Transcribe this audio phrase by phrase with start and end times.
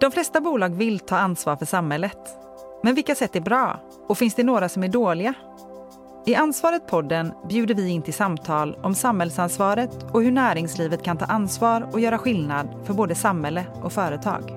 [0.00, 2.18] De flesta bolag vill ta ansvar för samhället.
[2.82, 3.80] Men vilka sätt är bra?
[4.08, 5.34] Och finns det några som är dåliga?
[6.26, 11.88] I Ansvaret-podden bjuder vi in till samtal om samhällsansvaret och hur näringslivet kan ta ansvar
[11.92, 14.56] och göra skillnad för både samhälle och företag.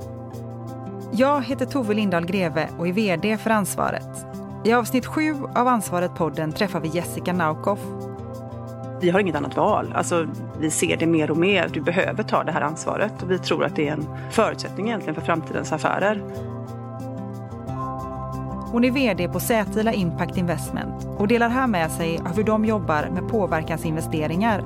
[1.12, 4.26] Jag heter Tove Lindahl Greve och är VD för Ansvaret.
[4.66, 7.80] I avsnitt sju av Ansvaret-podden träffar vi Jessica Naukoff.
[9.04, 9.94] Vi har inget annat val.
[9.96, 10.28] Alltså,
[10.60, 11.70] vi ser det mer och mer.
[11.74, 15.16] Du behöver ta det här ansvaret och vi tror att det är en förutsättning egentligen
[15.16, 16.24] för framtidens affärer.
[18.72, 22.66] Hon är VD på Sätila Impact Investment och delar här med sig av hur de
[22.66, 24.64] jobbar med påverkansinvesteringar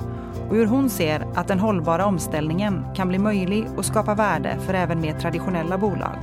[0.50, 4.74] och hur hon ser att den hållbara omställningen kan bli möjlig och skapa värde för
[4.74, 6.18] även mer traditionella bolag.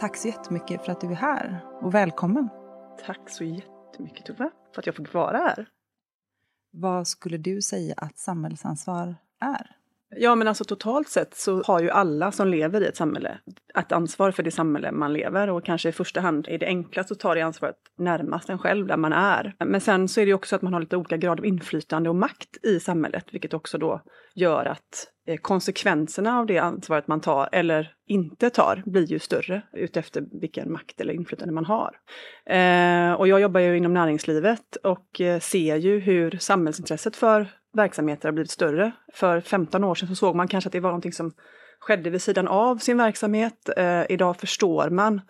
[0.00, 2.48] Tack så jättemycket för att du är här och välkommen.
[3.06, 5.68] Tack så jättemycket Jättemycket Tove för att jag fick vara här.
[6.70, 9.76] Vad skulle du säga att samhällsansvar är?
[10.10, 13.38] Ja, men alltså totalt sett så har ju alla som lever i ett samhälle
[13.78, 17.12] ett ansvar för det samhälle man lever och kanske i första hand är det enklast
[17.12, 19.54] att ta det ansvaret närmast en själv, där man är.
[19.58, 22.16] Men sen så är det också att man har lite olika grad av inflytande och
[22.16, 24.02] makt i samhället, vilket också då
[24.34, 29.62] gör att eh, konsekvenserna av det ansvaret man tar eller inte tar blir ju större
[29.72, 31.96] utefter vilken makt eller inflytande man har.
[32.46, 37.46] Eh, och jag jobbar ju inom näringslivet och eh, ser ju hur samhällsintresset för
[37.76, 38.92] verksamheter har blivit större.
[39.12, 41.32] För 15 år sedan så såg man kanske att det var någonting som
[41.80, 43.68] skedde vid sidan av sin verksamhet.
[43.76, 45.20] Eh, idag förstår man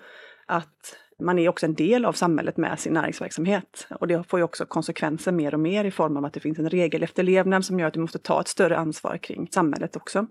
[0.46, 3.86] att man är också en del av samhället med sin näringsverksamhet.
[4.00, 6.58] Och det får ju också konsekvenser mer och mer i form av att det finns
[6.58, 10.26] en regelefterlevnad som gör att du måste ta ett större ansvar kring samhället också.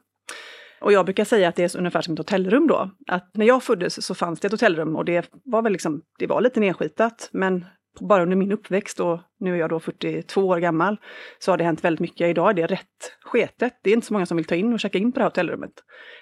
[0.82, 2.92] Och jag brukar säga att det är ungefär som ett hotellrum då.
[3.08, 6.28] Att när jag föddes så fanns det ett hotellrum och det var väl liksom, det
[6.28, 7.66] var lite nedskitat men
[8.00, 10.98] bara under min uppväxt och nu är jag då 42 år gammal,
[11.40, 12.30] så har det hänt väldigt mycket.
[12.30, 13.80] Idag är det rätt sketet.
[13.84, 15.30] Det är inte så många som vill ta in och checka in på det här
[15.30, 15.74] hotellrummet.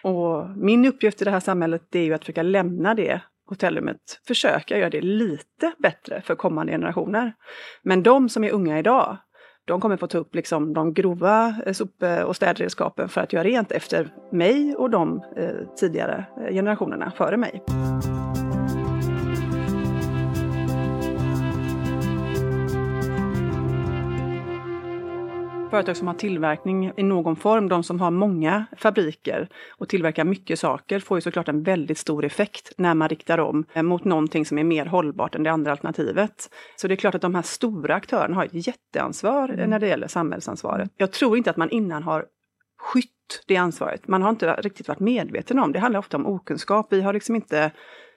[0.03, 4.19] Och min uppgift i det här samhället det är ju att försöka lämna det hotellrummet,
[4.27, 7.33] försöka göra det lite bättre för kommande generationer.
[7.83, 9.17] Men de som är unga idag,
[9.65, 13.33] de kommer få ta upp liksom de grova eh, sop eh, och städredskapen för att
[13.33, 17.63] göra rent efter mig och de eh, tidigare eh, generationerna före mig.
[25.73, 30.59] Företag som har tillverkning i någon form, de som har många fabriker och tillverkar mycket
[30.59, 34.45] saker, får ju såklart en väldigt stor effekt när man riktar om eh, mot någonting
[34.45, 36.49] som är mer hållbart än det andra alternativet.
[36.75, 39.69] Så det är klart att de här stora aktörerna har ett jätteansvar mm.
[39.69, 40.91] när det gäller samhällsansvaret.
[40.97, 42.25] Jag tror inte att man innan har
[42.77, 44.07] skytt det ansvaret.
[44.07, 45.79] Man har inte riktigt varit medveten om det.
[45.79, 46.87] handlar ofta om okunskap.
[46.89, 47.71] Vi har liksom inte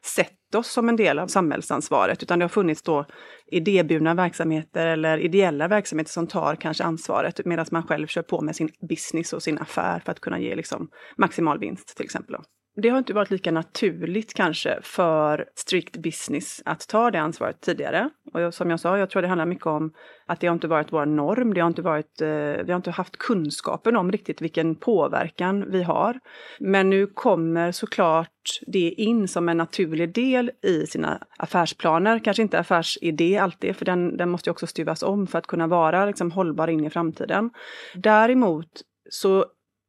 [0.06, 3.06] sett oss som en del av samhällsansvaret, utan det har funnits då
[3.47, 8.56] idéburna verksamheter eller ideella verksamheter som tar kanske ansvaret medan man själv kör på med
[8.56, 12.33] sin business och sin affär för att kunna ge liksom maximal vinst till exempel.
[12.33, 12.43] Då
[12.76, 18.10] det har inte varit lika naturligt kanske för strict business att ta det ansvaret tidigare.
[18.32, 19.92] Och som jag sa, jag tror det handlar mycket om
[20.26, 21.54] att det har inte varit vår norm.
[21.54, 25.82] Det har inte varit, eh, vi har inte haft kunskapen om riktigt vilken påverkan vi
[25.82, 26.20] har.
[26.60, 32.19] Men nu kommer såklart det in som en naturlig del i sina affärsplaner.
[32.19, 35.66] Kanske inte affärsidé alltid, för den, den måste ju också stuvas om för att kunna
[35.66, 37.50] vara liksom, hållbar in i framtiden.
[37.94, 39.47] Däremot så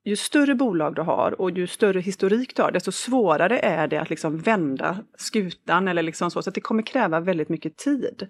[0.10, 3.98] ju större bolag du har och ju större historik du har, desto svårare är det
[3.98, 6.42] att liksom vända skutan eller liksom så.
[6.42, 8.28] Så det kommer kräva väldigt mycket tid,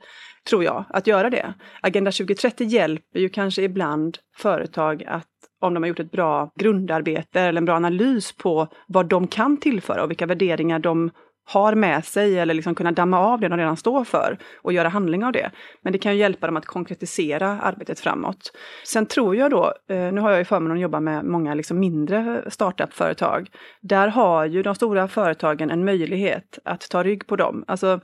[0.49, 1.53] tror jag, att göra det.
[1.81, 5.27] Agenda 2030 hjälper ju kanske ibland företag att
[5.61, 9.57] om de har gjort ett bra grundarbete eller en bra analys på vad de kan
[9.57, 11.11] tillföra och vilka värderingar de
[11.47, 14.90] har med sig eller liksom kunna damma av det de redan står för och göra
[14.90, 15.52] handling av det.
[15.81, 18.52] Men det kan ju hjälpa dem att konkretisera arbetet framåt.
[18.85, 21.80] Sen tror jag då, eh, nu har jag ju förmånen att jobba med många liksom
[21.80, 23.50] mindre startup-företag.
[23.81, 27.63] Där har ju de stora företagen en möjlighet att ta rygg på dem.
[27.68, 28.00] Alltså,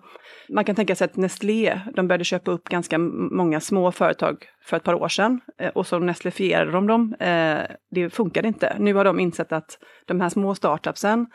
[0.50, 4.78] man kan tänka sig att Nestlé, de började köpa upp ganska många små företag för
[4.78, 7.16] ett par år sedan eh, och så nestlifierade de dem.
[7.20, 7.60] Eh,
[7.92, 8.76] det funkade inte.
[8.80, 11.28] Nu har de insett att de här små startupsen,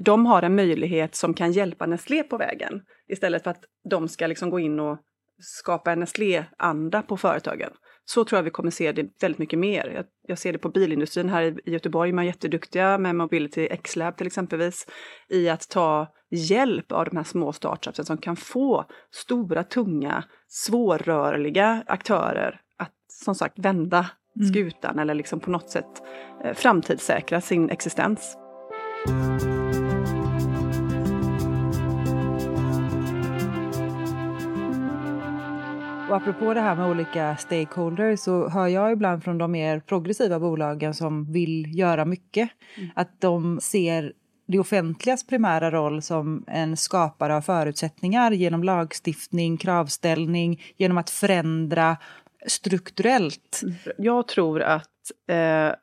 [0.00, 4.26] de har en möjlighet som kan hjälpa Nestlé på vägen istället för att de ska
[4.26, 4.98] liksom gå in och
[5.38, 7.70] skapa en Nestlé-anda på företagen.
[8.04, 9.92] Så tror jag vi kommer se det väldigt mycket mer.
[9.94, 13.68] Jag, jag ser det på bilindustrin här i, i Göteborg, man är jätteduktiga med Mobility
[13.70, 14.86] X-Lab till exempelvis,
[15.28, 21.82] i att ta hjälp av de här små startupsen som kan få stora, tunga, svårrörliga
[21.86, 24.48] aktörer att som sagt vända mm.
[24.48, 26.02] skutan eller liksom på något sätt
[26.44, 28.36] eh, framtidssäkra sin existens.
[36.08, 40.40] Och apropå det här med olika stakeholders så hör jag ibland från de mer progressiva
[40.40, 42.90] bolagen som vill göra mycket mm.
[42.94, 44.12] att de ser
[44.48, 51.96] det offentligas primära roll som en skapare av förutsättningar genom lagstiftning, kravställning, genom att förändra
[52.46, 53.60] strukturellt.
[53.98, 55.74] Jag tror att eh,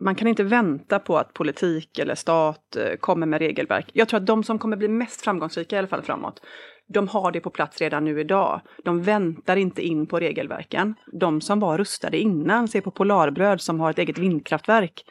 [0.00, 3.90] man kan inte vänta på att politik eller stat eh, kommer med regelverk.
[3.92, 6.40] Jag tror att de som kommer bli mest framgångsrika i alla fall framåt,
[6.88, 8.60] de har det på plats redan nu idag.
[8.84, 10.94] De väntar inte in på regelverken.
[11.12, 15.04] De som var rustade innan, se på Polarbröd som har ett eget vindkraftverk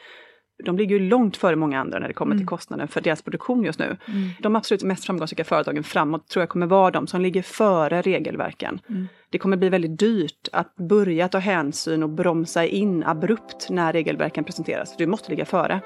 [0.63, 2.41] de ligger ju långt före många andra när det kommer mm.
[2.41, 3.85] till kostnaden för deras produktion just nu.
[3.85, 4.29] Mm.
[4.39, 8.79] De absolut mest framgångsrika företagen framåt tror jag kommer vara de som ligger före regelverken.
[8.89, 9.07] Mm.
[9.29, 14.43] Det kommer bli väldigt dyrt att börja ta hänsyn och bromsa in abrupt när regelverken
[14.43, 14.97] presenteras.
[14.97, 15.81] Du måste ligga före.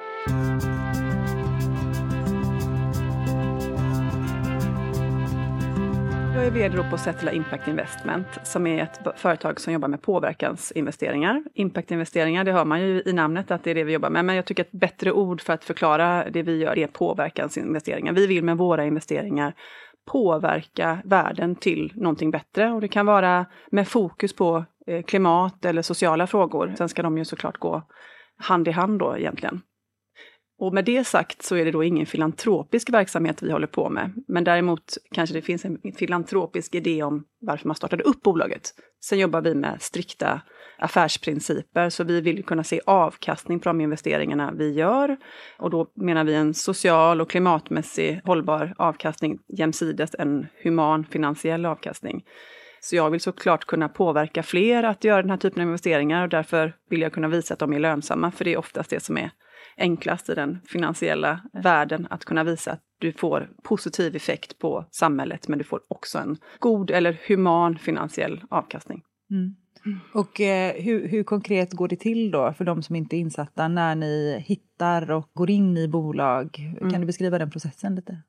[6.50, 11.44] Är vd på Settler Impact Investment som är ett företag som jobbar med påverkansinvesteringar.
[11.54, 14.36] Impactinvesteringar, det hör man ju i namnet att det är det vi jobbar med, men
[14.36, 18.14] jag tycker ett bättre ord för att förklara det vi gör är påverkansinvesteringar.
[18.14, 19.54] Vi vill med våra investeringar
[20.12, 25.82] påverka världen till någonting bättre och det kan vara med fokus på eh, klimat eller
[25.82, 26.74] sociala frågor.
[26.78, 27.84] Sen ska de ju såklart gå
[28.38, 29.62] hand i hand då egentligen.
[30.60, 34.24] Och med det sagt så är det då ingen filantropisk verksamhet vi håller på med.
[34.28, 38.62] Men däremot kanske det finns en filantropisk idé om varför man startade upp bolaget.
[39.04, 40.42] Sen jobbar vi med strikta
[40.78, 45.18] affärsprinciper, så vi vill kunna se avkastning på de investeringarna vi gör.
[45.58, 52.26] Och då menar vi en social och klimatmässig hållbar avkastning jämsides en human finansiell avkastning.
[52.82, 56.30] Så jag vill såklart kunna påverka fler att göra den här typen av investeringar och
[56.30, 59.18] därför vill jag kunna visa att de är lönsamma, för det är oftast det som
[59.18, 59.32] är
[59.78, 65.48] enklast i den finansiella världen att kunna visa att du får positiv effekt på samhället
[65.48, 69.04] men du får också en god eller human finansiell avkastning.
[69.32, 69.56] Mm.
[70.14, 73.68] Och eh, hur, hur, konkret går det till då för de som inte är insatta
[73.68, 76.76] när ni hittar och går in i bolag?
[76.80, 76.92] Mm.
[76.92, 78.22] Kan du beskriva den processen lite?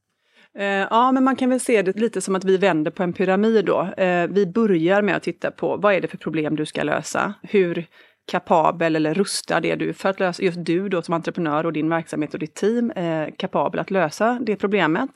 [0.55, 3.13] Eh, ja, men man kan väl se det lite som att vi vänder på en
[3.13, 3.83] pyramid då.
[3.97, 7.35] Eh, vi börjar med att titta på vad är det för problem du ska lösa?
[7.43, 7.87] Hur
[8.27, 11.89] kapabel eller rustad är du för att lösa, just du då som entreprenör och din
[11.89, 15.11] verksamhet och ditt team, eh, kapabel att lösa det problemet?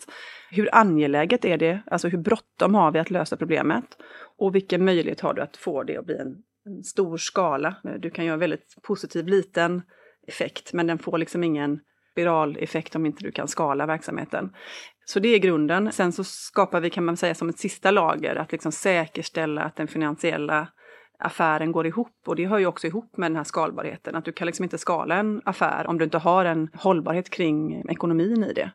[0.50, 1.82] Hur angeläget är det?
[1.86, 3.84] Alltså hur bråttom har vi att lösa problemet?
[4.38, 6.36] Och vilken möjlighet har du att få det att bli en,
[6.66, 7.76] en stor skala?
[7.84, 9.82] Eh, du kan göra en väldigt positiv liten
[10.26, 11.80] effekt, men den får liksom ingen
[12.12, 14.50] spiraleffekt om inte du kan skala verksamheten.
[15.06, 15.92] Så det är grunden.
[15.92, 19.76] Sen så skapar vi, kan man säga, som ett sista lager, att liksom säkerställa att
[19.76, 20.68] den finansiella
[21.19, 22.12] affären går ihop.
[22.26, 24.78] Och det hör ju också ihop med den här skalbarheten, att du kan liksom inte
[24.78, 28.70] skala en affär om du inte har en hållbarhet kring ekonomin i det.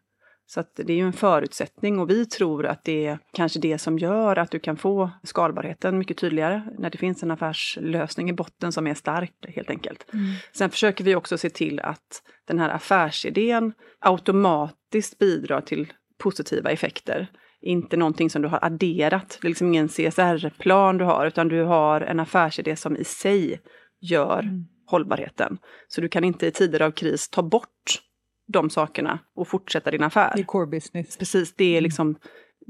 [0.45, 3.77] Så att det är ju en förutsättning och vi tror att det är kanske det
[3.77, 8.33] som gör att du kan få skalbarheten mycket tydligare när det finns en affärslösning i
[8.33, 10.06] botten som är stark helt enkelt.
[10.13, 10.25] Mm.
[10.53, 17.27] Sen försöker vi också se till att den här affärsidén automatiskt bidrar till positiva effekter
[17.61, 19.38] inte någonting som du har adderat.
[19.41, 23.61] Det är liksom ingen CSR-plan du har, utan du har en affärsidé som i sig
[24.01, 24.65] gör mm.
[24.85, 25.57] hållbarheten.
[25.88, 28.01] Så du kan inte i tider av kris ta bort
[28.47, 30.31] de sakerna och fortsätta din affär.
[30.35, 31.17] Det är core business.
[31.17, 31.83] Precis, det är mm.
[31.83, 32.15] liksom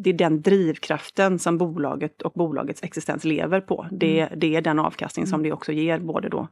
[0.03, 3.87] det är den drivkraften som bolaget och bolagets existens lever på.
[3.91, 4.39] Det, mm.
[4.39, 5.49] det är den avkastning som mm.
[5.49, 6.47] det också ger, både då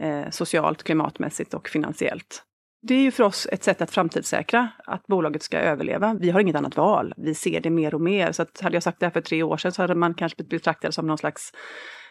[0.00, 2.42] eh, socialt, klimatmässigt och finansiellt.
[2.86, 6.14] Det är ju för oss ett sätt att framtidssäkra att bolaget ska överleva.
[6.20, 7.14] Vi har inget annat val.
[7.16, 8.32] Vi ser det mer och mer.
[8.32, 10.36] Så att hade jag sagt det här för tre år sedan så hade man kanske
[10.36, 11.52] blivit betraktad som någon slags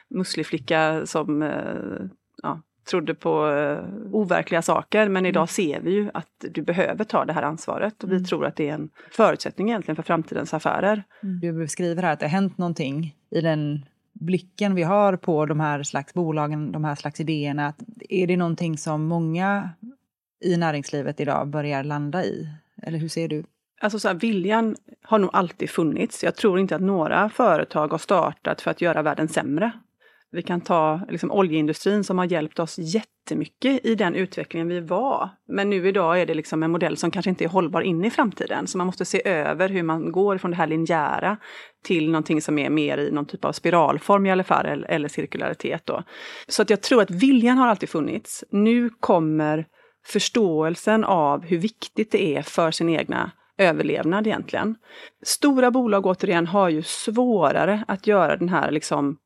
[0.10, 2.06] mussliflicka som eh,
[2.44, 3.80] ja, trodde på uh,
[4.12, 5.10] overkliga saker.
[5.10, 5.48] Men idag mm.
[5.48, 8.26] ser vi ju att du behöver ta det här ansvaret och vi mm.
[8.26, 11.04] tror att det är en förutsättning egentligen för framtidens affärer.
[11.24, 11.40] Mm.
[11.40, 15.60] Du beskriver här att det har hänt någonting i den blicken vi har på de
[15.60, 17.74] här slags bolagen, de här slags idéerna.
[18.10, 19.70] Är det någonting som många
[20.44, 22.48] i näringslivet idag börjar landa i?
[22.84, 23.44] Eller hur ser du?
[23.82, 26.24] Alltså så här, viljan har nog alltid funnits.
[26.24, 29.72] Jag tror inte att några företag har startat för att göra världen sämre.
[30.32, 35.30] Vi kan ta liksom, oljeindustrin som har hjälpt oss jättemycket i den utvecklingen vi var.
[35.48, 38.10] Men nu idag är det liksom en modell som kanske inte är hållbar in i
[38.10, 38.68] framtiden.
[38.68, 41.38] Så man måste se över hur man går från det här linjära
[41.84, 45.08] till någonting som är mer i någon typ av spiralform i alla fall, eller, eller
[45.08, 45.86] cirkularitet.
[45.86, 46.04] Då.
[46.48, 48.44] Så att jag tror att viljan har alltid funnits.
[48.52, 49.66] Nu kommer
[50.06, 54.76] förståelsen av hur viktigt det är för sin egna överlevnad egentligen.
[55.24, 59.18] Stora bolag återigen har ju svårare att göra den här liksom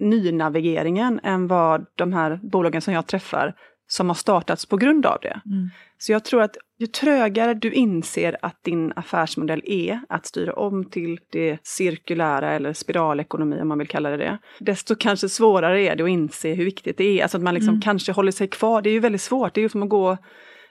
[0.00, 3.54] nynavigeringen än vad de här bolagen som jag träffar
[3.86, 5.40] som har startats på grund av det.
[5.46, 5.70] Mm.
[5.98, 10.84] Så jag tror att ju trögare du inser att din affärsmodell är att styra om
[10.84, 15.96] till det cirkulära eller spiralekonomi om man vill kalla det det, desto kanske svårare är
[15.96, 17.22] det att inse hur viktigt det är.
[17.22, 17.80] Alltså att man liksom mm.
[17.80, 18.82] kanske håller sig kvar.
[18.82, 19.54] Det är ju väldigt svårt.
[19.54, 20.18] Det är ju som att gå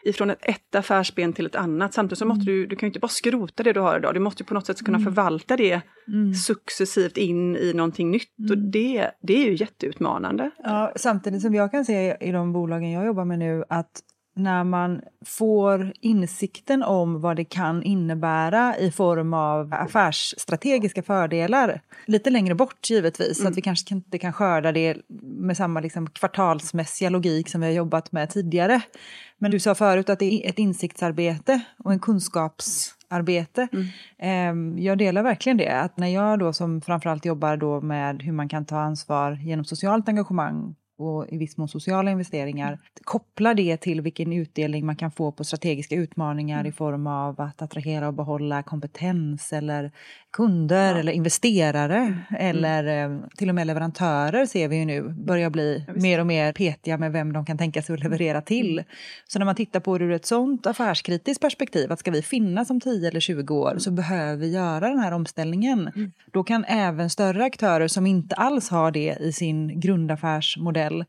[0.04, 1.94] ifrån ett, ett affärsben till ett annat.
[1.94, 2.54] Samtidigt så måste mm.
[2.54, 4.66] du, du kan ju inte bara skrota det du har idag, du måste på något
[4.66, 5.06] sätt kunna mm.
[5.06, 6.34] förvalta det mm.
[6.34, 8.50] successivt in i någonting nytt.
[8.50, 8.72] Och mm.
[8.72, 10.51] det, det är ju jätteutmanande.
[10.63, 14.01] Ja, samtidigt som jag kan se i de bolagen jag jobbar med nu att
[14.39, 21.81] när man får insikten om vad det kan innebära i form av affärsstrategiska fördelar.
[22.05, 23.51] Lite längre bort givetvis, mm.
[23.51, 27.74] att vi kanske inte kan skörda det med samma liksom kvartalsmässiga logik som vi har
[27.74, 28.81] jobbat med tidigare.
[29.38, 33.67] Men du sa förut att det är ett insiktsarbete och en kunskapsarbete.
[33.72, 33.88] Mm.
[34.17, 35.81] Ehm, jag delar verkligen det.
[35.81, 39.65] Att när jag då som framförallt jobbar då med hur man kan ta ansvar genom
[39.65, 42.79] socialt engagemang och i viss mån sociala investeringar.
[43.03, 46.70] Koppla det till vilken utdelning man kan få på strategiska utmaningar mm.
[46.70, 49.91] i form av att attrahera och behålla kompetens eller
[50.31, 51.00] kunder ja.
[51.00, 52.21] eller investerare mm.
[52.29, 56.27] eller eh, till och med leverantörer ser vi ju nu börjar bli ja, mer och
[56.27, 58.71] mer petiga med vem de kan tänka sig att leverera till.
[58.71, 58.86] Mm.
[59.27, 62.69] Så när man tittar på det ur ett sånt affärskritiskt perspektiv, att ska vi finnas
[62.69, 65.91] om 10 eller 20 år så behöver vi göra den här omställningen.
[65.95, 66.12] Mm.
[66.31, 71.05] Då kan även större aktörer som inte alls har det i sin grundaffärsmodell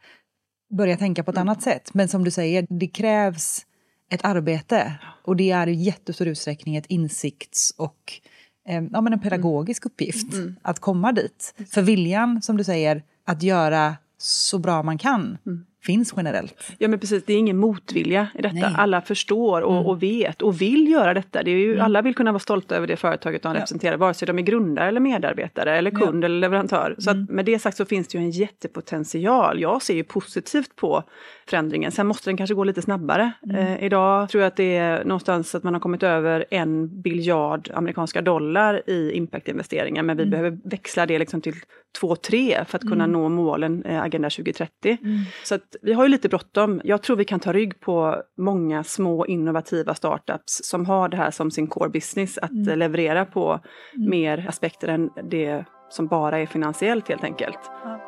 [0.71, 1.49] börja tänka på ett mm.
[1.49, 1.95] annat sätt.
[1.95, 3.67] Men som du säger, det krävs
[4.11, 4.93] ett arbete
[5.25, 8.21] och det är i jättestor utsträckning ett insikts och
[8.65, 10.57] ja, men en pedagogisk uppgift mm.
[10.63, 11.55] att komma dit.
[11.71, 15.67] För viljan, som du säger, att göra så bra man kan mm.
[15.83, 16.73] Finns generellt.
[16.79, 18.55] Ja men precis, det är ingen motvilja i detta.
[18.55, 18.75] Nej.
[18.77, 19.87] Alla förstår och, mm.
[19.87, 21.43] och, vet och vill göra detta.
[21.43, 21.85] Det är ju, mm.
[21.85, 23.55] Alla vill kunna vara stolta över det företaget de ja.
[23.55, 26.27] representerar, vare sig de är grundare eller medarbetare eller kund ja.
[26.27, 26.95] eller leverantör.
[26.99, 27.27] Så mm.
[27.31, 29.61] med det sagt så finns det ju en jättepotential.
[29.61, 31.03] Jag ser ju positivt på
[31.47, 31.93] förändringen.
[31.93, 33.33] Sen måste den kanske gå lite snabbare.
[33.45, 33.57] Mm.
[33.57, 37.71] Eh, idag tror jag att det är någonstans att man har kommit över en biljard
[37.75, 40.31] amerikanska dollar i impactinvesteringar men vi mm.
[40.31, 41.55] behöver växla det liksom till
[42.01, 43.13] 2-3 för att kunna mm.
[43.13, 44.99] nå målen eh, Agenda 2030.
[45.03, 45.19] Mm.
[45.45, 46.81] Så att vi har ju lite bråttom.
[46.85, 51.31] Jag tror vi kan ta rygg på många små innovativa startups som har det här
[51.31, 52.79] som sin core business, att mm.
[52.79, 53.61] leverera på
[53.97, 54.11] mm.
[54.11, 57.59] mer aspekter än det som bara är finansiellt helt enkelt.
[57.85, 58.01] Ja.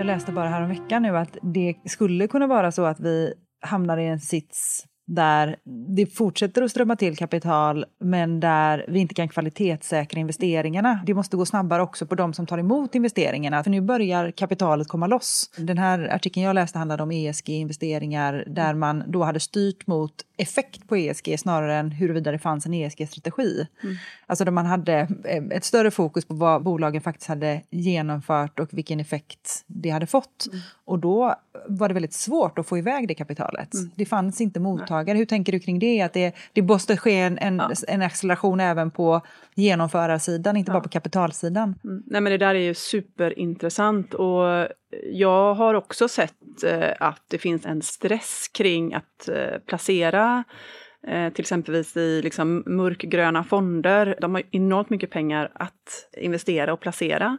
[0.00, 3.34] Jag läste bara här om veckan nu att det skulle kunna vara så att vi
[3.60, 5.56] hamnar i en sits där
[5.96, 11.00] det fortsätter att strömma till kapital men där vi inte kan kvalitetssäkra investeringarna.
[11.06, 14.88] Det måste gå snabbare också på de som tar emot investeringarna för nu börjar kapitalet
[14.88, 15.50] komma loss.
[15.56, 20.88] Den här artikeln jag läste handlade om ESG-investeringar där man då hade styrt mot effekt
[20.88, 23.66] på ESG snarare än huruvida det fanns en ESG-strategi.
[23.82, 23.96] Mm.
[24.26, 28.68] Alltså där man hade eh, ett större fokus på vad bolagen faktiskt hade genomfört och
[28.72, 30.46] vilken effekt det hade fått.
[30.52, 30.60] Mm.
[30.84, 31.34] Och då
[31.66, 33.74] var det väldigt svårt att få iväg det kapitalet.
[33.74, 33.90] Mm.
[33.94, 35.18] Det fanns inte mottagare.
[35.18, 36.02] Hur tänker du kring det?
[36.02, 37.70] Att det, det måste ske en, en, ja.
[37.88, 39.20] en acceleration även på
[39.54, 40.72] genomförarsidan, inte ja.
[40.72, 41.74] bara på kapitalsidan.
[41.84, 42.02] Mm.
[42.06, 44.68] Nej men det där är ju superintressant och
[45.12, 50.44] jag har också sett eh, att det finns en stress kring att eh, placera
[51.06, 54.18] eh, till exempelvis i liksom mörkgröna fonder.
[54.20, 57.38] De har enormt mycket pengar att investera och placera.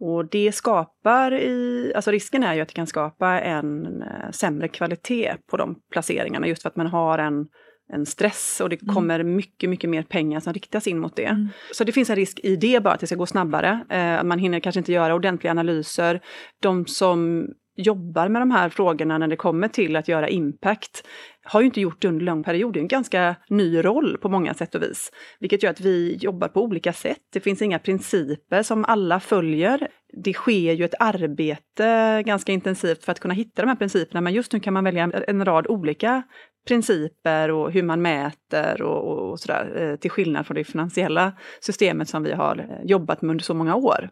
[0.00, 5.36] Och det skapar i, alltså risken är ju att det kan skapa en sämre kvalitet
[5.50, 7.46] på de placeringarna just för att man har en
[7.92, 8.94] en stress och det mm.
[8.94, 11.24] kommer mycket, mycket mer pengar som riktas in mot det.
[11.24, 11.48] Mm.
[11.72, 13.84] Så det finns en risk i det bara, att det ska gå snabbare.
[13.88, 16.20] Eh, man hinner kanske inte göra ordentliga analyser.
[16.60, 17.48] De som
[17.80, 21.04] jobbar med de här frågorna när det kommer till att göra impact
[21.42, 22.74] har ju inte gjort det under lång period.
[22.74, 25.10] Det är en ganska ny roll på många sätt och vis.
[25.40, 27.22] Vilket gör att vi jobbar på olika sätt.
[27.32, 29.88] Det finns inga principer som alla följer.
[30.24, 34.32] Det sker ju ett arbete ganska intensivt för att kunna hitta de här principerna men
[34.32, 36.22] just nu kan man välja en rad olika
[36.68, 42.08] principer och hur man mäter och, och sådär, eh, till skillnad från det finansiella systemet
[42.08, 44.10] som vi har eh, jobbat med under så många år.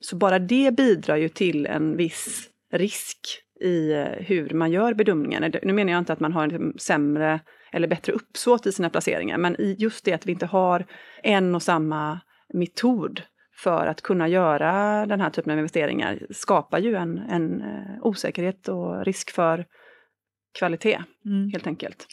[0.00, 3.18] Så bara det bidrar ju till en viss risk
[3.60, 5.52] i eh, hur man gör bedömningen.
[5.62, 7.40] Nu menar jag inte att man har en sämre
[7.72, 10.86] eller bättre uppsåt i sina placeringar, men i just det att vi inte har
[11.22, 12.20] en och samma
[12.54, 13.22] metod
[13.56, 17.62] för att kunna göra den här typen av investeringar skapar ju en, en
[18.02, 19.66] osäkerhet och risk för
[20.58, 21.50] kvalitet, mm.
[21.52, 22.06] helt enkelt.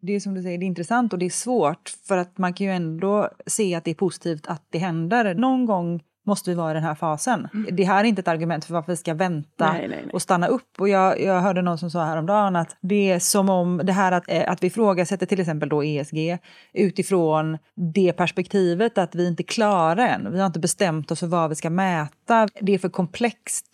[0.00, 2.54] Det är som du säger, det är intressant och det är svårt för att man
[2.54, 5.34] kan ju ändå se att det är positivt att det händer.
[5.34, 7.48] Någon gång måste vi vara i den här fasen.
[7.54, 7.76] Mm.
[7.76, 10.12] Det här är inte ett argument för varför vi ska vänta nej, nej, nej.
[10.12, 10.70] och stanna upp.
[10.78, 14.12] Och jag, jag hörde någon som sa häromdagen att det är som om det här
[14.12, 16.38] att, eh, att vi ifrågasätter till exempel då ESG
[16.72, 17.58] utifrån
[17.94, 20.32] det perspektivet att vi inte är klara än.
[20.32, 22.48] Vi har inte bestämt oss för vad vi ska mäta.
[22.60, 23.66] Det är för komplext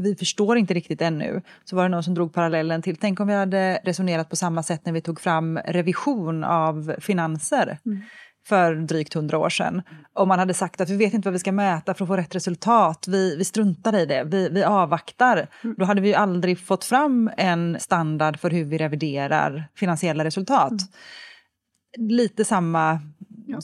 [0.00, 1.42] vi förstår inte riktigt ännu.
[1.64, 4.62] Så var det någon som drog parallellen till, tänk om vi hade resonerat på samma
[4.62, 7.78] sätt när vi tog fram revision av finanser.
[7.86, 8.02] Mm
[8.48, 9.82] för drygt hundra år sedan.
[10.12, 12.16] Om man hade sagt att vi vet inte vad vi ska mäta för att få
[12.16, 15.48] rätt resultat, vi, vi struntar i det, vi, vi avvaktar.
[15.76, 20.72] Då hade vi aldrig fått fram en standard för hur vi reviderar finansiella resultat.
[20.72, 22.08] Mm.
[22.08, 23.00] Lite samma
[23.46, 23.58] ja.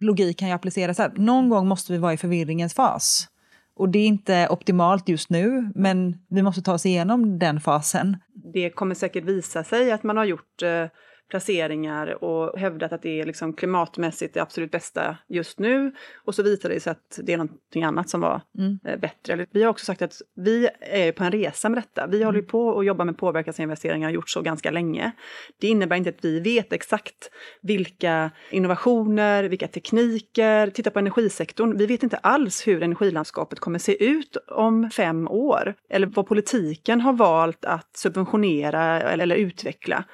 [0.00, 1.12] logik kan ju appliceras här.
[1.16, 3.28] Någon gång måste vi vara i förvirringens fas.
[3.76, 8.16] Och det är inte optimalt just nu, men vi måste ta oss igenom den fasen.
[8.52, 10.86] Det kommer säkert visa sig att man har gjort eh
[11.30, 15.92] placeringar och hävdat att det är liksom klimatmässigt det absolut bästa just nu.
[16.24, 18.78] Och så visar det sig att det är någonting annat som var mm.
[18.84, 19.46] Eh, bättre.
[19.50, 22.06] Vi har också sagt att vi är på en resa med detta.
[22.06, 22.26] Vi mm.
[22.26, 25.12] håller på och jobbar med påverkansinvesteringar och har gjort så ganska länge.
[25.60, 27.30] Det innebär inte att vi vet exakt
[27.62, 31.78] vilka innovationer, vilka tekniker, titta på energisektorn.
[31.78, 35.74] Vi vet inte alls hur energilandskapet kommer se ut om fem år.
[35.90, 40.04] Eller vad politiken har valt att subventionera eller utveckla.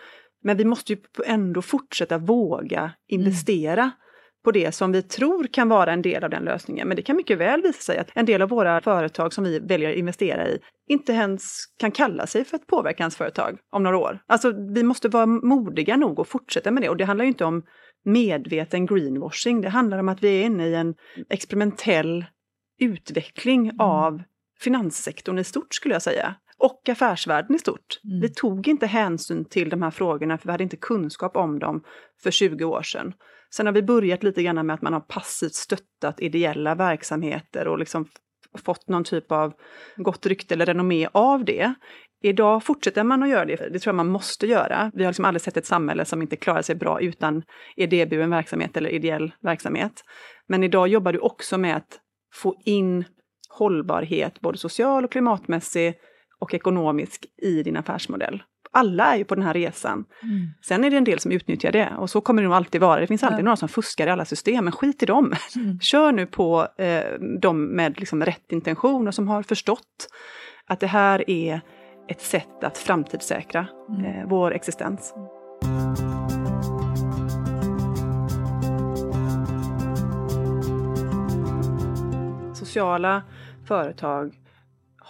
[0.43, 3.93] Men vi måste ju ändå fortsätta våga investera mm.
[4.45, 6.89] på det som vi tror kan vara en del av den lösningen.
[6.89, 9.59] Men det kan mycket väl visa sig att en del av våra företag som vi
[9.59, 11.43] väljer att investera i inte ens
[11.79, 14.19] kan kalla sig för ett påverkansföretag om några år.
[14.27, 17.45] Alltså vi måste vara modiga nog att fortsätta med det och det handlar ju inte
[17.45, 17.63] om
[18.05, 19.61] medveten greenwashing.
[19.61, 20.95] Det handlar om att vi är inne i en
[21.29, 22.25] experimentell
[22.81, 23.81] utveckling mm.
[23.81, 24.23] av
[24.61, 28.01] finanssektorn i stort skulle jag säga och affärsvärlden i stort.
[28.05, 28.21] Mm.
[28.21, 31.83] Vi tog inte hänsyn till de här frågorna för vi hade inte kunskap om dem
[32.23, 33.13] för 20 år sedan.
[33.55, 37.79] Sen har vi börjat lite grann med att man har passivt stöttat ideella verksamheter och
[37.79, 38.07] liksom
[38.65, 39.53] fått någon typ av
[39.97, 41.75] gott rykte eller renommé av det.
[42.23, 44.91] Idag fortsätter man att göra det, det tror jag man måste göra.
[44.95, 47.43] Vi har liksom aldrig sett ett samhälle som inte klarar sig bra utan
[47.77, 50.05] idéburen verksamhet eller ideell verksamhet.
[50.47, 52.01] Men idag jobbar du också med att
[52.35, 53.05] få in
[53.49, 55.95] hållbarhet, både social och klimatmässig,
[56.41, 58.43] och ekonomisk i din affärsmodell.
[58.73, 60.05] Alla är ju på den här resan.
[60.23, 60.49] Mm.
[60.63, 63.01] Sen är det en del som utnyttjar det och så kommer det nog alltid vara.
[63.01, 63.45] Det finns alltid ja.
[63.45, 65.35] några som fuskar i alla system, men skit i dem.
[65.57, 65.81] Mm.
[65.81, 70.09] Kör nu på eh, dem med liksom rätt intention och som har förstått
[70.67, 71.61] att det här är
[72.09, 74.05] ett sätt att framtidssäkra mm.
[74.05, 75.15] eh, vår existens.
[82.55, 83.23] Sociala
[83.65, 84.40] företag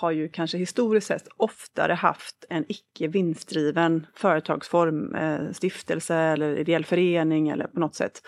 [0.00, 6.84] har ju kanske historiskt sett oftare haft en icke vinstdriven företagsform, eh, stiftelse eller ideell
[6.84, 8.22] förening eller på något sätt.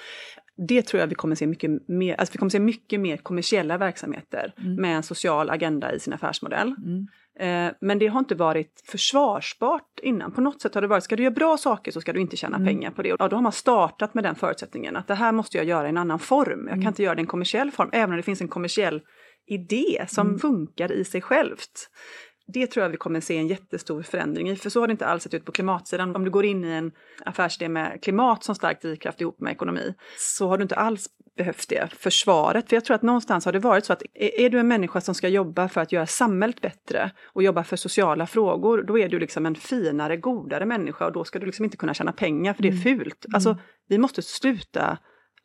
[0.69, 3.79] Det tror jag vi kommer se mycket mer, alltså vi kommer se mycket mer kommersiella
[3.79, 4.75] verksamheter mm.
[4.75, 6.75] med en social agenda i sin affärsmodell.
[6.79, 7.07] Mm.
[7.39, 10.33] Eh, men det har inte varit försvarsbart innan.
[10.33, 12.37] På något sätt har det varit, ska du göra bra saker så ska du inte
[12.37, 12.67] tjäna mm.
[12.67, 13.13] pengar på det.
[13.13, 15.89] Och då har man startat med den förutsättningen att det här måste jag göra i
[15.89, 16.61] en annan form.
[16.61, 16.89] Jag kan mm.
[16.89, 19.03] inte göra det i en kommersiell form, även om det finns en kommersiell
[19.47, 20.39] idé som mm.
[20.39, 21.89] funkar i sig självt.
[22.47, 25.07] Det tror jag vi kommer se en jättestor förändring i, för så har det inte
[25.07, 26.17] alls sett ut på klimatsidan.
[26.17, 26.93] Om du går in i en
[27.25, 31.69] affärsidé med klimat som stark drivkraft ihop med ekonomi, så har du inte alls behövt
[31.69, 32.69] det försvaret.
[32.69, 35.15] För jag tror att någonstans har det varit så att är du en människa som
[35.15, 39.19] ska jobba för att göra samhället bättre och jobba för sociala frågor, då är du
[39.19, 42.63] liksom en finare, godare människa och då ska du liksom inte kunna tjäna pengar för
[42.63, 42.99] det är mm.
[42.99, 43.27] fult.
[43.35, 43.63] Alltså, mm.
[43.89, 44.99] vi måste sluta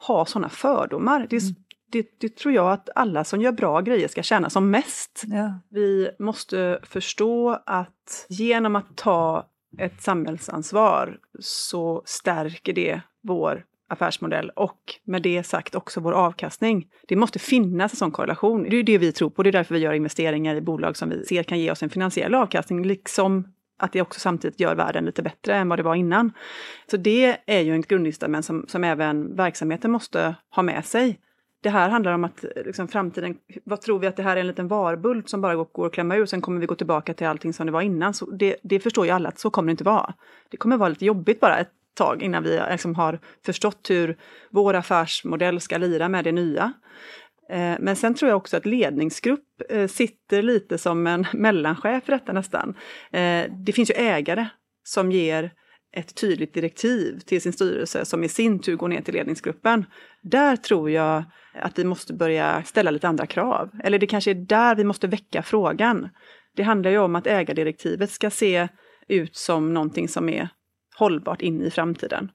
[0.07, 1.27] ha sådana fördomar.
[1.29, 1.55] Det är, mm
[1.91, 5.23] det, det, tror jag att alla som gör bra grejer ska känna som mest.
[5.27, 5.59] Ja.
[5.69, 9.45] Vi måste förstå att genom att ta
[9.77, 16.87] ett samhällsansvar så stärker det vår affärsmodell och med det sagt också vår avkastning.
[17.07, 18.63] Det måste finnas en sån korrelation.
[18.69, 21.09] Det är det vi tror på, det är därför vi gör investeringar i bolag som
[21.09, 25.05] vi ser kan ge oss en finansiell avkastning, liksom att det också samtidigt gör världen
[25.05, 26.31] lite bättre än vad det var innan.
[26.91, 31.19] Så det är ju en grundincitament som, som även verksamheten måste ha med sig
[31.61, 34.47] det här handlar om att liksom, framtiden, vad tror vi att det här är en
[34.47, 37.27] liten varbult som bara går, går att klämma ur, sen kommer vi gå tillbaka till
[37.27, 38.13] allting som det var innan.
[38.13, 40.13] Så det, det förstår ju alla att så kommer det inte vara.
[40.49, 44.17] Det kommer vara lite jobbigt bara ett tag innan vi liksom har förstått hur
[44.49, 46.73] vår affärsmodell ska lira med det nya.
[47.49, 52.11] Eh, men sen tror jag också att ledningsgrupp eh, sitter lite som en mellanchef i
[52.11, 52.75] detta nästan.
[53.11, 54.47] Eh, det finns ju ägare
[54.83, 55.51] som ger
[55.97, 59.85] ett tydligt direktiv till sin styrelse som i sin tur går ner till ledningsgruppen.
[60.21, 63.69] Där tror jag att vi måste börja ställa lite andra krav.
[63.83, 66.09] Eller det kanske är där vi måste väcka frågan.
[66.55, 68.67] Det handlar ju om att ägardirektivet ska se
[69.07, 70.49] ut som någonting som är
[70.97, 72.31] hållbart in i framtiden.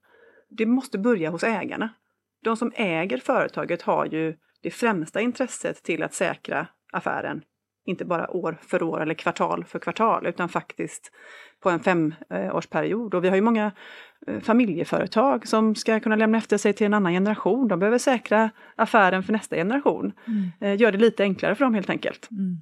[0.51, 1.89] Det måste börja hos ägarna.
[2.45, 7.43] De som äger företaget har ju det främsta intresset till att säkra affären
[7.85, 11.13] inte bara år för år eller kvartal för kvartal, utan faktiskt
[11.61, 13.15] på en femårsperiod.
[13.15, 13.73] Och vi har ju många
[14.27, 17.69] eh, familjeföretag som ska kunna lämna efter sig till en annan generation.
[17.69, 20.13] De behöver säkra affären för nästa generation.
[20.27, 20.51] Mm.
[20.61, 22.29] Eh, gör det lite enklare för dem helt enkelt.
[22.31, 22.59] Mm.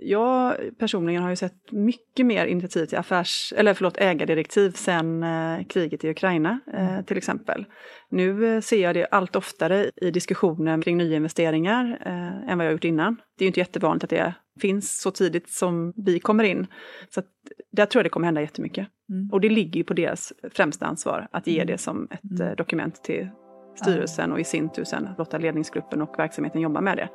[0.00, 5.64] Jag personligen har ju sett mycket mer initiativ till affärs, eller förlåt, ägardirektiv sedan eh,
[5.66, 7.04] kriget i Ukraina eh, mm.
[7.04, 7.64] till exempel.
[8.10, 12.72] Nu eh, ser jag det allt oftare i diskussionen kring nyinvesteringar eh, än vad jag
[12.72, 13.16] gjort innan.
[13.38, 16.66] Det är ju inte jättevanligt att det finns så tidigt som vi kommer in.
[17.10, 17.26] Så att,
[17.72, 18.88] där tror jag det kommer hända jättemycket.
[19.10, 19.30] Mm.
[19.32, 21.66] Och det ligger ju på deras främsta ansvar att ge mm.
[21.66, 22.56] det som ett mm.
[22.56, 23.28] Dokument till
[23.82, 27.08] styrelsen och i sin tur sen låta ledningsgruppen och verksamheten jobba med det.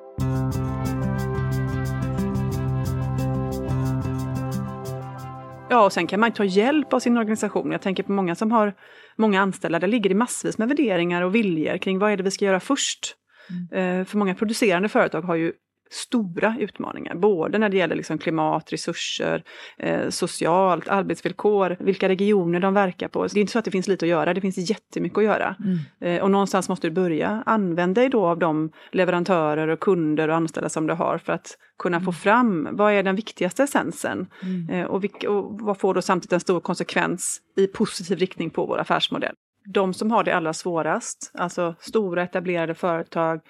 [5.70, 7.72] Ja, och sen kan man ta hjälp av sin organisation.
[7.72, 8.74] Jag tänker på många som har
[9.16, 9.80] många anställda.
[9.80, 12.60] Där ligger det massvis med värderingar och viljor kring vad är det vi ska göra
[12.60, 13.16] först.
[13.50, 14.00] Mm.
[14.00, 15.54] Eh, för många producerande företag har ju
[15.90, 19.44] stora utmaningar, både när det gäller liksom klimat, resurser,
[19.78, 23.30] eh, socialt, arbetsvillkor, vilka regioner de verkar på.
[23.30, 25.24] Så det är inte så att det finns lite att göra, det finns jättemycket att
[25.24, 25.56] göra.
[25.60, 25.80] Mm.
[26.16, 27.44] Eh, och någonstans måste du börja.
[27.46, 31.58] Använd dig då av de leverantörer och kunder och anställda som du har för att
[31.80, 32.06] kunna mm.
[32.06, 34.70] få fram vad är den viktigaste essensen mm.
[34.70, 38.66] eh, och, vilka, och vad får då samtidigt en stor konsekvens i positiv riktning på
[38.66, 39.34] vår affärsmodell.
[39.66, 43.42] De som har det allra svårast, alltså stora etablerade företag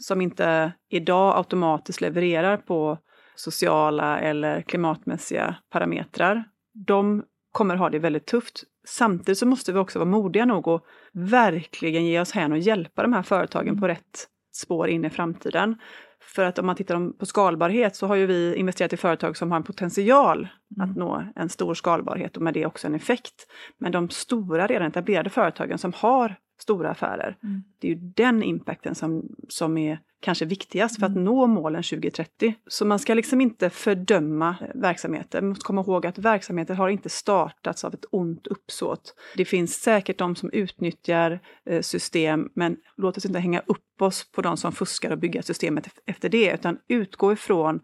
[0.00, 2.98] som inte idag automatiskt levererar på
[3.34, 6.44] sociala eller klimatmässiga parametrar,
[6.86, 8.62] de kommer ha det väldigt tufft.
[8.88, 13.02] Samtidigt så måste vi också vara modiga nog och verkligen ge oss hän och hjälpa
[13.02, 15.76] de här företagen på rätt spår in i framtiden.
[16.20, 19.50] För att om man tittar på skalbarhet så har ju vi investerat i företag som
[19.50, 20.90] har en potential mm.
[20.90, 23.46] att nå en stor skalbarhet och med det också en effekt.
[23.78, 27.36] Men de stora redan etablerade företagen som har stora affärer.
[27.42, 27.62] Mm.
[27.78, 31.24] Det är ju den impacten som, som är kanske viktigast för att mm.
[31.24, 32.54] nå målen 2030.
[32.66, 35.40] Så man ska liksom inte fördöma verksamheter.
[35.40, 39.14] Man måste komma ihåg att verksamheter har inte startats av ett ont uppsåt.
[39.36, 44.32] Det finns säkert de som utnyttjar eh, system, men låt oss inte hänga upp oss
[44.32, 47.80] på de som fuskar och bygga systemet efter det, utan utgå ifrån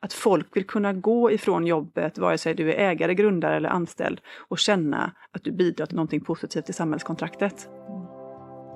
[0.00, 4.20] att folk vill kunna gå ifrån jobbet, vare sig du är ägare, grundare eller anställd,
[4.48, 7.68] och känna att du bidrar till någonting positivt i samhällskontraktet.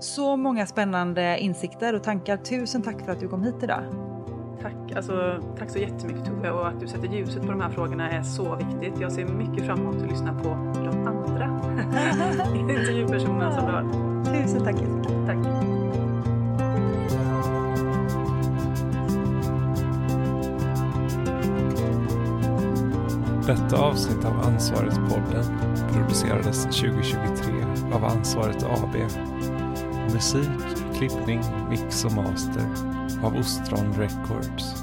[0.01, 2.37] Så många spännande insikter och tankar.
[2.37, 3.83] Tusen tack för att du kom hit idag.
[4.63, 8.11] Tack, alltså, tack så jättemycket Tove och att du sätter ljuset på de här frågorna
[8.11, 9.01] är så viktigt.
[9.01, 11.61] Jag ser mycket fram emot att lyssna på de andra
[12.55, 13.83] intervjupersonerna som du har.
[14.25, 15.27] Tusen tack Jessica.
[15.27, 15.39] Tack.
[23.47, 25.45] Detta avsnitt av Ansvaret-podden
[25.93, 27.25] producerades 2023
[27.93, 28.97] av Ansvaret AB
[30.13, 30.49] Musik,
[30.99, 31.41] klippning,
[31.71, 32.67] mix och master
[33.23, 34.78] av Ostron Records.